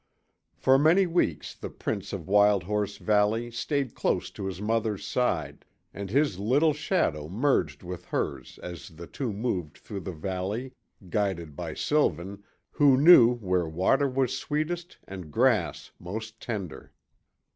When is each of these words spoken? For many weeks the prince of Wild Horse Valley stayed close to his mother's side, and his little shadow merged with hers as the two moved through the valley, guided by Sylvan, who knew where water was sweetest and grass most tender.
For 0.55 0.79
many 0.79 1.05
weeks 1.05 1.53
the 1.53 1.69
prince 1.69 2.11
of 2.11 2.27
Wild 2.27 2.63
Horse 2.63 2.97
Valley 2.97 3.51
stayed 3.51 3.93
close 3.93 4.31
to 4.31 4.47
his 4.47 4.59
mother's 4.59 5.05
side, 5.05 5.63
and 5.93 6.09
his 6.09 6.39
little 6.39 6.73
shadow 6.73 7.29
merged 7.29 7.83
with 7.83 8.05
hers 8.05 8.57
as 8.63 8.89
the 8.89 9.05
two 9.05 9.31
moved 9.31 9.77
through 9.77 9.99
the 9.99 10.11
valley, 10.11 10.73
guided 11.09 11.55
by 11.55 11.75
Sylvan, 11.75 12.43
who 12.71 12.97
knew 12.97 13.35
where 13.35 13.67
water 13.67 14.09
was 14.09 14.35
sweetest 14.35 14.97
and 15.07 15.29
grass 15.29 15.91
most 15.99 16.39
tender. 16.41 16.91